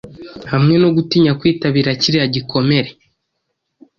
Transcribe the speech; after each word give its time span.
Hamwe 0.51 0.75
no 0.81 0.89
gutinya 0.95 1.31
kwitabira 1.39 1.97
kiriya 2.01 2.27
gikomere 2.35 2.89